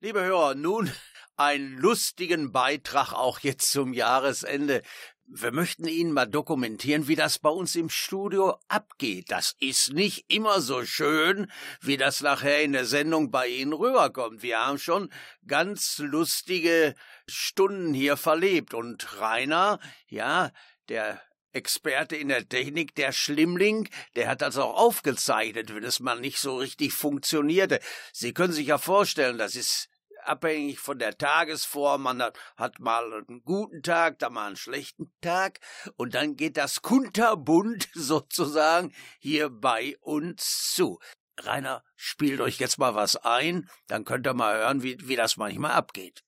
[0.00, 0.92] Liebe Hörer, nun
[1.36, 4.82] einen lustigen Beitrag auch jetzt zum Jahresende.
[5.26, 9.32] Wir möchten Ihnen mal dokumentieren, wie das bei uns im Studio abgeht.
[9.32, 11.50] Das ist nicht immer so schön,
[11.80, 14.40] wie das nachher in der Sendung bei Ihnen rüberkommt.
[14.40, 15.12] Wir haben schon
[15.48, 16.94] ganz lustige
[17.26, 18.74] Stunden hier verlebt.
[18.74, 20.52] Und Rainer, ja,
[20.88, 21.20] der
[21.58, 26.38] Experte in der Technik, der Schlimmling, der hat das auch aufgezeichnet, wenn es mal nicht
[26.38, 27.80] so richtig funktionierte.
[28.12, 29.88] Sie können sich ja vorstellen, das ist
[30.24, 32.02] abhängig von der Tagesform.
[32.02, 32.22] Man
[32.56, 35.60] hat, mal einen guten Tag, dann mal einen schlechten Tag
[35.96, 40.98] und dann geht das kunterbunt sozusagen hier bei uns zu.
[41.40, 45.36] Rainer, spielt euch jetzt mal was ein, dann könnt ihr mal hören, wie, wie das
[45.36, 46.24] manchmal abgeht.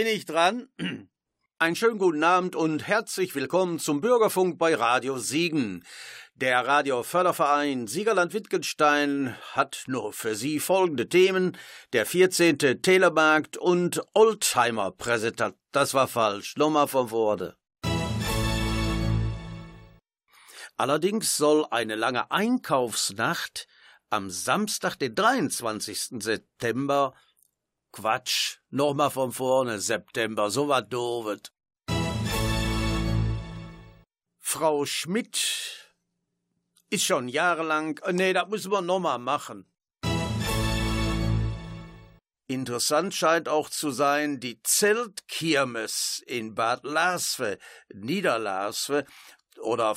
[0.00, 0.66] Bin ich dran?
[1.58, 5.84] Einen schönen guten Abend und herzlich willkommen zum Bürgerfunk bei Radio Siegen.
[6.34, 11.54] Der Radioförderverein Siegerland-Wittgenstein hat nur für Sie folgende Themen.
[11.92, 12.80] Der 14.
[12.80, 15.54] Telemarkt und Oldtimer-Präsentat.
[15.70, 16.56] Das war falsch.
[16.56, 17.58] Nochmal von Worte.
[20.78, 23.66] Allerdings soll eine lange Einkaufsnacht
[24.08, 26.22] am Samstag, den 23.
[26.22, 27.12] September,
[27.92, 28.58] Quatsch.
[28.70, 31.52] Nochmal von vorne, September, so was doofet.
[34.38, 35.94] Frau Schmidt
[36.90, 37.98] ist schon jahrelang.
[37.98, 39.66] Äh, nee, das müssen wir nochmal machen.
[42.48, 47.58] Interessant scheint auch zu sein, die Zeltkirmes in Bad Larsve,
[47.94, 49.04] Niederlarsve
[49.60, 49.96] oder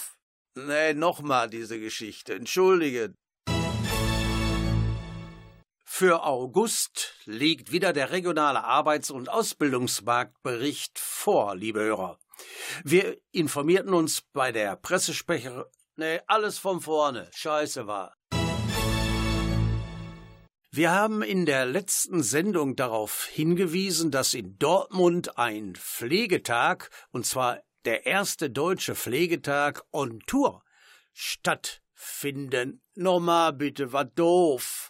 [0.54, 2.36] nee, nochmal diese Geschichte.
[2.36, 3.16] Entschuldige,
[5.96, 12.18] für August liegt wieder der regionale Arbeits- und Ausbildungsmarktbericht vor, liebe Hörer.
[12.84, 18.16] Wir informierten uns bei der Pressesprecherin, nee, alles von vorne, scheiße war.
[20.72, 27.62] Wir haben in der letzten Sendung darauf hingewiesen, dass in Dortmund ein Pflegetag, und zwar
[27.86, 30.64] der erste deutsche Pflegetag on Tour,
[31.12, 32.82] stattfinden.
[32.96, 34.83] Nochmal bitte, war doof.